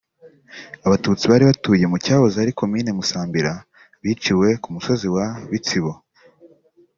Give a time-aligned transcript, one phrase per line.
[0.87, 3.53] Abatutsi bari batuye mu cyahoze ari Komini Musambira
[4.03, 5.91] biciwe ku musozi wa Bitsibo